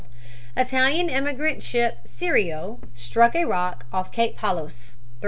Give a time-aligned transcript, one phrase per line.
[0.57, 4.57] Italian emigrant ship Sirio struck a rock off Cape Palos;
[4.97, 4.97] 350 lives lost.